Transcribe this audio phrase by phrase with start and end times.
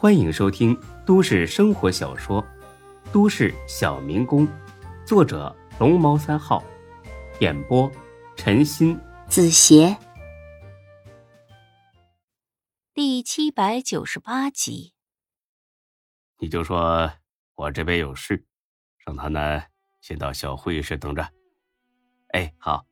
[0.00, 2.40] 欢迎收听都市生活小说
[3.12, 4.46] 《都市小民工》，
[5.04, 6.62] 作者龙猫三号，
[7.40, 7.90] 演播
[8.36, 9.98] 陈鑫、子邪，
[12.94, 14.94] 第七百九十八集。
[16.38, 17.10] 你就说
[17.56, 18.46] 我这边有事，
[19.04, 19.64] 让他呢
[20.00, 21.28] 先到小会议室等着。
[22.28, 22.86] 哎，好。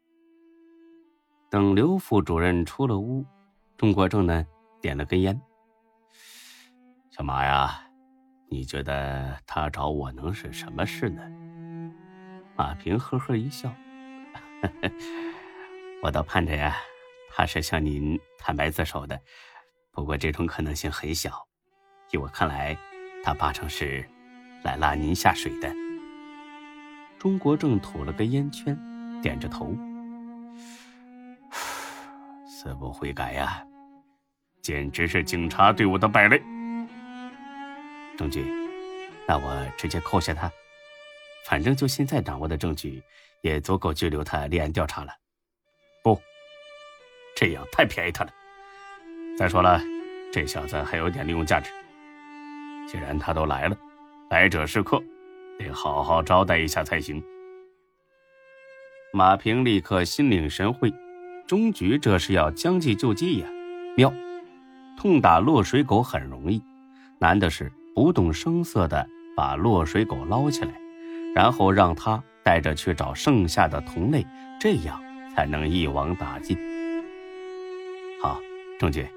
[1.49, 3.25] 等刘副主任出了屋，
[3.77, 4.45] 钟国正呢
[4.81, 5.41] 点了根烟。
[7.17, 7.81] 小马呀，
[8.51, 11.23] 你觉得他找我能是什么事呢？
[12.55, 13.75] 马平呵呵一笑，
[16.03, 16.77] 我倒盼着呀，
[17.33, 19.19] 他是向您坦白自首的。
[19.93, 21.43] 不过这种可能性很小，
[22.11, 22.77] 依我看来，
[23.25, 24.07] 他八成是
[24.63, 25.73] 来拉您下水的。
[27.19, 28.79] 钟国正吐了个烟圈，
[29.23, 29.75] 点着头，
[32.47, 33.67] 死不悔改呀，
[34.61, 36.43] 简直是警察对我的败类。
[38.17, 38.45] 证据，
[39.27, 40.51] 那我直接扣下他。
[41.45, 43.03] 反正就现在掌握的证据，
[43.43, 45.13] 也足够拘留他立案调查了。
[46.03, 46.21] 不，
[47.37, 48.31] 这样太便宜他了。
[49.39, 49.81] 再说了，
[50.33, 51.71] 这小子还有点利用价值。
[52.89, 53.77] 既然他都来了，
[54.31, 55.01] 来者是客，
[55.59, 57.23] 得好好招待一下才行。
[59.13, 60.93] 马平立刻心领神会，
[61.47, 63.49] 终局这是要将计就计呀！
[63.97, 64.13] 妙，
[64.99, 66.63] 痛打落水狗很容易，
[67.19, 67.71] 难的是。
[67.97, 70.71] 不动声色地把落水狗捞起来，
[71.35, 74.23] 然后让他带着去找剩下的同类，
[74.61, 75.03] 这样
[75.35, 76.59] 才能一网打尽。
[78.21, 78.39] 好，
[78.79, 79.09] 郑局，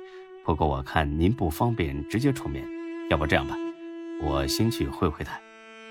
[0.45, 2.65] 不过我看您不方便直接出面，
[3.09, 3.57] 要不这样吧，
[4.21, 5.37] 我先去会会他，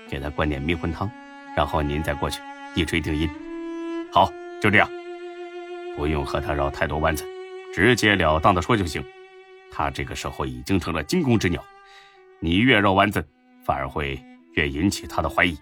[0.09, 1.07] 给他灌点迷魂汤，
[1.55, 2.41] 然后您再过去
[2.73, 3.29] 一锤定音。
[4.11, 4.89] 好，就这样，
[5.95, 7.23] 不用和他绕太多弯子，
[7.71, 9.05] 直截了当的说就行。
[9.71, 11.63] 他这个时候已经成了惊弓之鸟。
[12.39, 13.25] 你越绕弯子，
[13.65, 14.21] 反而会
[14.53, 15.57] 越引起他的怀疑。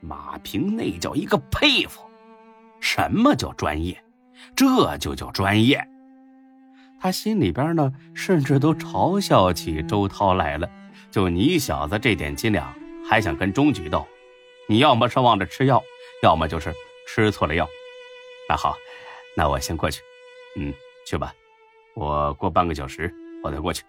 [0.00, 2.02] 马平那叫一个佩服，
[2.80, 4.02] 什么叫专业？
[4.56, 5.86] 这就叫专业。
[7.00, 10.68] 他心里边呢，甚至都嘲笑起周涛来了。
[11.10, 12.74] 就你小子这点斤两，
[13.08, 14.06] 还想跟钟局斗？
[14.68, 15.82] 你要么是忘着吃药，
[16.22, 16.72] 要么就是
[17.06, 17.68] 吃错了药。
[18.48, 18.76] 那好，
[19.36, 20.02] 那我先过去。
[20.56, 20.72] 嗯，
[21.06, 21.34] 去吧，
[21.94, 23.12] 我过半个小时
[23.42, 23.82] 我再过去。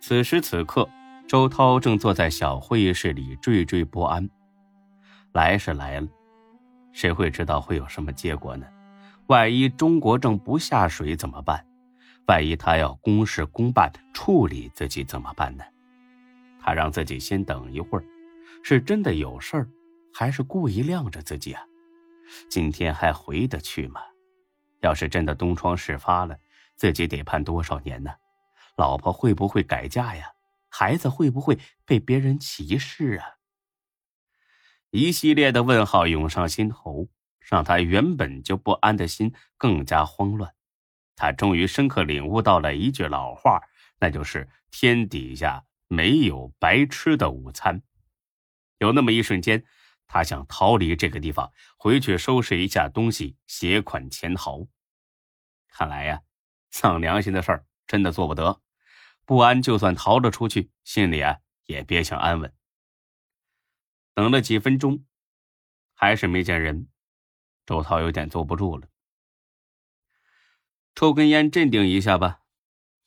[0.00, 0.88] 此时此刻，
[1.26, 4.28] 周涛正坐在小会议室里惴惴不安。
[5.32, 6.08] 来是来了，
[6.92, 8.66] 谁会知道会有什么结果呢？
[9.26, 11.66] 万一钟国正不下水怎么办？
[12.26, 15.64] 万一他要公事公办处理自己怎么办呢？
[16.60, 18.04] 他让自己先等一会儿，
[18.62, 19.68] 是真的有事儿，
[20.14, 21.62] 还是故意晾着自己啊？
[22.48, 24.00] 今天还回得去吗？
[24.80, 26.36] 要是真的东窗事发了，
[26.76, 28.10] 自己得判多少年呢？
[28.76, 30.34] 老婆会不会改嫁呀？
[30.68, 33.36] 孩子会不会被别人歧视啊？
[34.90, 40.54] 一系列的问号涌上心头，让他原本就不安的心更加慌乱。
[41.14, 43.62] 他终于深刻领悟到了一句老话，
[44.00, 47.82] 那就是“天底下没有白吃的午餐”。
[48.78, 49.64] 有那么一瞬间，
[50.06, 54.66] 他想逃离这个地方，回去收拾一下东西，携款潜逃。
[55.70, 56.20] 看来呀，
[56.70, 58.60] 丧良心的事儿真的做不得。
[59.26, 62.54] 不安，就算逃了出去，心里啊也别想安稳。
[64.14, 65.04] 等了几分钟，
[65.94, 66.88] 还是没见人，
[67.66, 68.88] 周涛有点坐不住了。
[70.94, 72.42] 抽根烟镇定一下吧，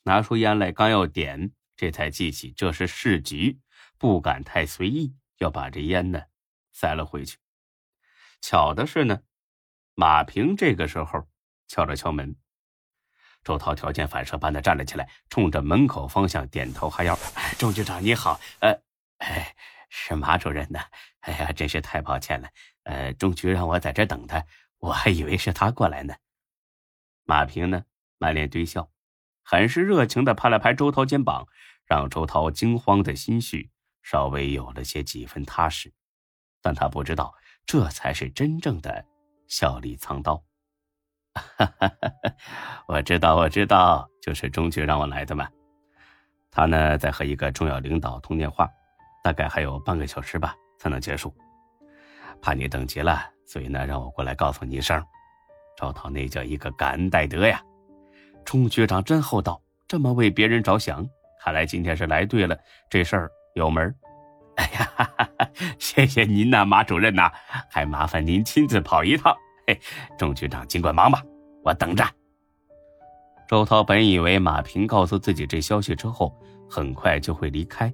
[0.02, 3.58] 拿出烟来，刚要点，这才记起这是市局，
[3.96, 6.24] 不敢太随意，要把这烟呢
[6.70, 7.38] 塞了回去。
[8.42, 9.22] 巧的是呢，
[9.94, 11.26] 马平这个时候
[11.66, 12.36] 敲了敲门。
[13.42, 17.18] 周涛条件反射般的站了起来，冲着门口方向点头哈腰
[17.58, 18.70] ：“钟局长你好，呃，
[19.18, 19.54] 哎，
[19.88, 20.78] 是马主任呢。
[21.20, 22.48] 哎呀，真是太抱歉了。
[22.84, 24.44] 呃，钟局让我在这等他，
[24.78, 26.14] 我还以为是他过来呢。”
[27.24, 27.84] 马平呢，
[28.18, 28.90] 满脸堆笑，
[29.42, 31.46] 很是热情的拍了拍周涛肩膀，
[31.86, 33.70] 让周涛惊慌的心绪
[34.02, 35.92] 稍微有了些几分踏实。
[36.60, 37.34] 但他不知道，
[37.64, 39.06] 这才是真正的
[39.48, 40.44] 笑里藏刀。
[41.34, 42.32] 哈哈哈！
[42.86, 45.48] 我知道，我知道，就是钟局让我来的嘛。
[46.50, 48.68] 他呢在和一个重要领导通电话，
[49.22, 51.34] 大概还有半个小时吧才能结束。
[52.42, 55.02] 怕你等急了，所以呢让我过来告诉你一声。
[55.76, 57.62] 赵涛那叫一个感恩戴德呀！
[58.44, 61.06] 钟局长真厚道，这么为别人着想，
[61.42, 62.58] 看来今天是来对了，
[62.90, 63.94] 这事儿有门。
[64.56, 65.48] 哎呀，哈哈哈
[65.78, 67.30] 谢谢您呐，马主任呐，
[67.70, 69.34] 还麻烦您亲自跑一趟。
[70.18, 71.22] 钟局长，尽管忙吧，
[71.64, 72.04] 我等着。
[73.48, 76.32] 周涛本以为马平告诉自己这消息之后，
[76.68, 77.92] 很快就会离开，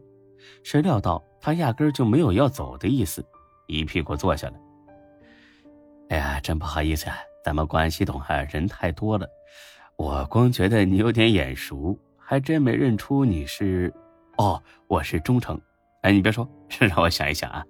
[0.62, 3.24] 谁料到他压根就没有要走的意思，
[3.66, 4.54] 一屁股坐下了。
[6.10, 9.26] 哎呀，真不好意思啊，咱们公安系统啊人太多了，
[9.96, 13.92] 我光觉得你有点眼熟，还真没认出你是。
[14.36, 15.58] 哦，我是忠诚。
[16.02, 16.46] 哎，你别说，
[16.78, 17.64] 让我想一想啊，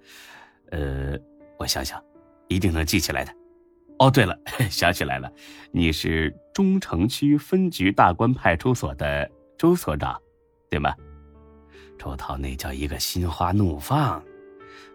[0.73, 1.17] 呃，
[1.57, 2.03] 我想想，
[2.49, 3.33] 一定能记起来的。
[3.99, 4.39] 哦，对了，
[4.71, 5.31] 想起来了，
[5.73, 10.21] 你是中城区分局大关派出所的周所长，
[10.69, 10.95] 对吗？
[11.99, 14.23] 周涛那叫一个心花怒放，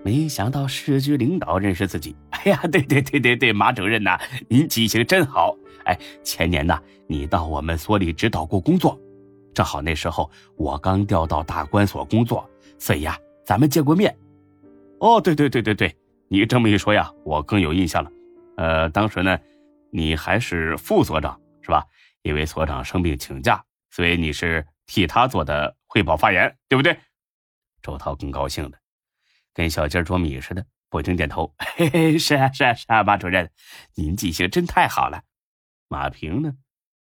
[0.04, 2.16] 没想到市局领导认识自己。
[2.30, 5.56] 哎呀，对对对对对，马主任呐，您记性真好。
[5.86, 9.00] 哎，前年呐，你到我们所里指导过工作，
[9.52, 12.48] 正好那时候我刚调到大关所工作，
[12.78, 14.16] 所以呀，咱们见过面。
[15.00, 15.96] 哦，对对对对对，
[16.28, 18.12] 你这么一说呀，我更有印象了。
[18.58, 19.40] 呃，当时呢，
[19.92, 21.86] 你还是副所长是吧？
[22.22, 27.00] 因为所长生病请假，所以你是替他做的汇报发言，对不对？
[27.82, 28.78] 周涛更高兴了，
[29.54, 31.56] 跟小鸡啄米似的，不停点头。
[31.58, 33.52] 嘿嘿，是啊，是啊，是啊，马主任，
[33.96, 35.24] 您记性真太好了。
[35.88, 36.54] 马平呢，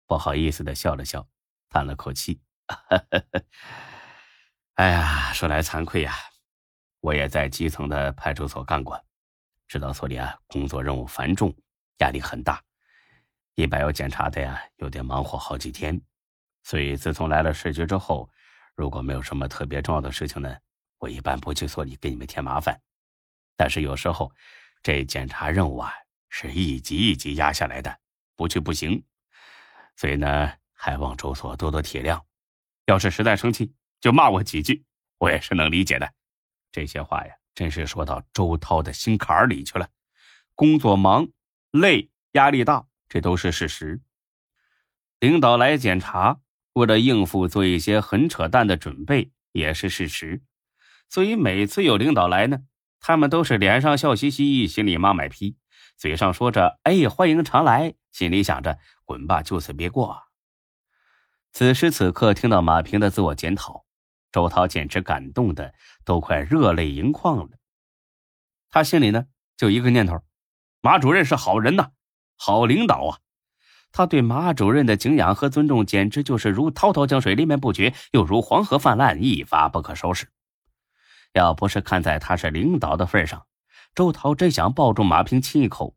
[0.06, 1.26] 不好意思的笑了笑，
[1.70, 2.42] 叹了口气。
[4.74, 6.14] 哎呀，说来惭愧呀，
[7.00, 9.02] 我也在基层的派出所干过。
[9.68, 11.54] 指导所里啊，工作任务繁重，
[11.98, 12.60] 压力很大，
[13.54, 16.00] 一般要检查的呀，有点忙活好几天。
[16.64, 18.28] 所以自从来了市局之后，
[18.74, 20.56] 如果没有什么特别重要的事情呢，
[20.98, 22.80] 我一般不去所里给你们添麻烦。
[23.56, 24.32] 但是有时候，
[24.82, 25.92] 这检查任务啊，
[26.30, 27.98] 是一级一级压下来的，
[28.36, 29.04] 不去不行。
[29.96, 32.22] 所以呢，还望周所多多体谅。
[32.86, 34.84] 要是实在生气，就骂我几句，
[35.18, 36.10] 我也是能理解的。
[36.72, 37.37] 这些话呀。
[37.58, 39.88] 真是说到周涛的心坎里去了，
[40.54, 41.26] 工作忙、
[41.72, 44.00] 累、压力大，这都是事实。
[45.18, 46.38] 领导来检查，
[46.74, 50.44] 为了应付做一些很扯淡的准备，也是事实。
[51.08, 52.60] 所以每次有领导来呢，
[53.00, 55.56] 他们都是脸上笑嘻嘻，心里妈卖批，
[55.96, 60.22] 嘴上说着“哎，欢迎常来”，心里想着“滚吧，就此别过”。
[61.50, 63.87] 此时此刻，听到马平的自我检讨。
[64.30, 65.72] 周涛简直感动的
[66.04, 67.58] 都快热泪盈眶了，
[68.68, 69.26] 他心里呢
[69.56, 70.20] 就一个念头：
[70.80, 71.90] 马主任是好人呐，
[72.36, 73.18] 好领导啊！
[73.90, 80.28] 他对马主任的敬仰和尊重简直就是如滔滔江水连绵不绝，又如黄河泛滥一发不可收拾。
[81.32, 83.46] 要不是看在他是领导的份上，
[83.94, 85.96] 周涛真想抱住马平亲一口。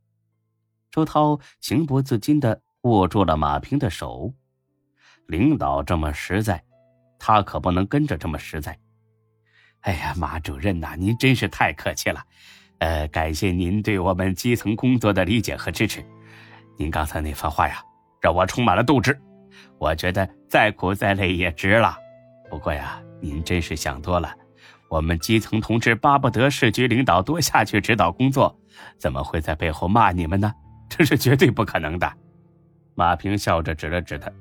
[0.89, 4.33] 周涛情不自禁的握住了马平的手，
[5.27, 6.63] 领导这么实在。
[7.23, 8.75] 他可不能跟着这么实在。
[9.81, 12.23] 哎呀，马主任呐，您真是太客气了，
[12.79, 16.03] 呃，感谢您对我们基层工作的理解和支持。
[16.77, 17.79] 您刚才那番话呀，
[18.19, 19.15] 让我充满了斗志。
[19.77, 21.95] 我觉得再苦再累也值了。
[22.49, 24.33] 不过呀，您真是想多了。
[24.89, 28.59] 我们基层同志巴不得市局领导多下去指导工作，
[28.97, 30.51] 怎么会在背后骂你们呢？
[30.89, 32.11] 这是绝对不可能的。
[32.95, 34.31] 马平笑着指了指他，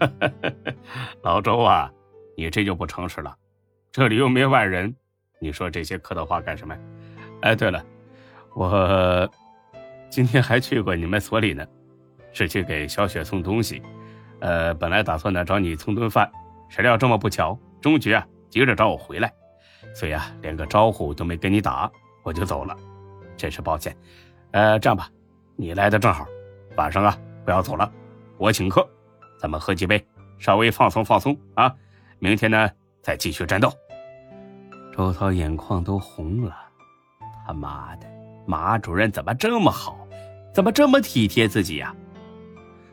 [1.22, 1.90] 老周啊。
[2.38, 3.36] 你这就不诚实了，
[3.90, 4.94] 这里又没外人，
[5.40, 6.78] 你说这些客套话干什么？
[7.40, 7.84] 哎，对了，
[8.54, 9.28] 我
[10.08, 11.66] 今天还去过你们所里呢，
[12.32, 13.82] 是去给小雪送东西。
[14.38, 16.30] 呃，本来打算呢找你蹭顿饭，
[16.68, 19.34] 谁料这么不巧，中局啊急着找我回来，
[19.92, 21.90] 所以啊连个招呼都没跟你打，
[22.22, 22.76] 我就走了，
[23.36, 23.96] 真是抱歉。
[24.52, 25.10] 呃，这样吧，
[25.56, 26.24] 你来的正好，
[26.76, 27.92] 晚上啊不要走了，
[28.36, 28.88] 我请客，
[29.40, 30.06] 咱们喝几杯，
[30.38, 31.74] 稍微放松放松啊。
[32.20, 32.68] 明天呢，
[33.02, 33.72] 再继续战斗。
[34.96, 36.56] 周涛眼眶都红了，
[37.46, 38.06] 他妈的，
[38.46, 39.96] 马主任怎么这么好，
[40.52, 41.94] 怎么这么体贴自己呀？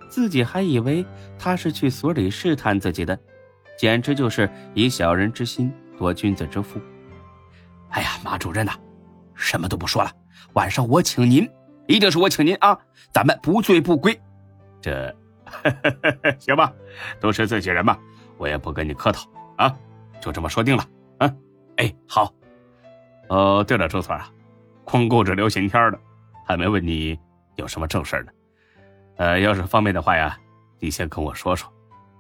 [0.08, 1.04] 自己还以为
[1.40, 3.18] 他是去所里试探自己的，
[3.78, 6.80] 简直就是以小人之心夺君子之腹。
[7.90, 8.74] 哎呀，马主任呐，
[9.34, 10.12] 什么都不说了，
[10.54, 11.50] 晚上我请您，
[11.88, 12.78] 一定是我请您啊，
[13.12, 14.18] 咱们不醉不归。
[14.80, 15.14] 这，
[16.38, 16.72] 行吧，
[17.20, 17.98] 都是自己人嘛。
[18.38, 19.76] 我也不跟你客套啊，
[20.22, 20.88] 就这么说定了。
[21.20, 21.36] 啊，
[21.78, 22.34] 哎，好。
[23.30, 24.32] 哦，对了，周所啊，
[24.84, 26.00] 光顾着聊闲天了，
[26.46, 27.20] 还没问你
[27.56, 28.32] 有什么正事呢。
[29.18, 30.38] 呃，要是方便的话呀，
[30.80, 31.72] 你先跟我说说。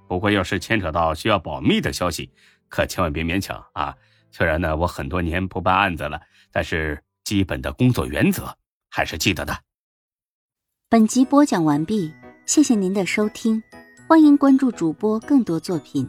[0.07, 2.31] 不过要是牵扯到需要保密的消息，
[2.69, 3.95] 可千万别勉强啊。
[4.31, 8.55] 虽然呢，我很多年不办案子了，但是基本的工作原则
[8.89, 9.55] 还是记得的。
[10.89, 12.13] 本集播讲完毕，
[12.45, 13.61] 谢谢您的收听。
[14.07, 16.07] 欢迎关注主播更多作品。